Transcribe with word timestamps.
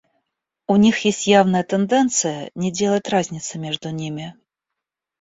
У 0.65 0.77
них 0.77 0.97
есть 1.05 1.27
явная 1.27 1.63
тенденция 1.63 2.49
не 2.55 2.71
делать 2.71 3.07
разницы 3.07 3.59
между 3.59 3.91
ними. 3.91 4.35